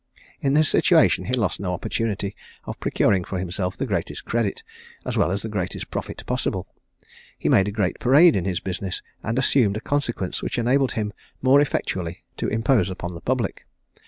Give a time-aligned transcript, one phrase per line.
[0.39, 4.63] In this situation he lost no opportunity of procuring for himself the greatest credit,
[5.05, 6.67] as well as the greatest profit possible.
[7.37, 11.13] He made a great parade in his business, and assumed a consequence which enabled him
[11.43, 13.67] more effectually to impose upon the public.